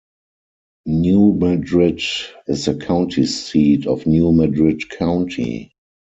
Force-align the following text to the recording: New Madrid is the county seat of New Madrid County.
New 0.87 1.31
Madrid 1.33 2.01
is 2.47 2.65
the 2.65 2.73
county 2.73 3.27
seat 3.27 3.85
of 3.85 4.07
New 4.07 4.31
Madrid 4.31 4.89
County. 4.89 5.75